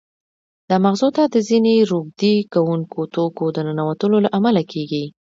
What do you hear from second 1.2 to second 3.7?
د ځینې روږدې کوونکو توکو د